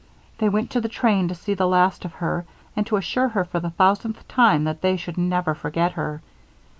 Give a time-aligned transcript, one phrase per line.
[0.39, 3.45] They went to the train to see the last of her and to assure her
[3.45, 6.23] for the thousandth time that they should never forget her.